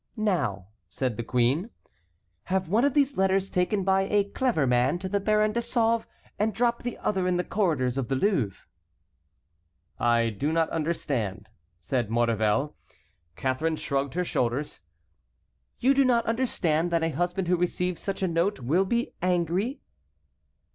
[0.17, 1.69] "Now," said the queen,
[2.45, 6.07] "have one of these letters taken by a clever man to the Baron de Sauve,
[6.39, 8.65] and drop the other in the corridors of the Louvre."
[9.99, 12.75] "I do not understand," said Maurevel.
[13.35, 14.81] Catharine shrugged her shoulders.
[15.79, 19.81] "You do not understand that a husband who receives such a note will be angry?"